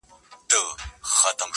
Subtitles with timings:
[0.49, 1.47] چي وايي.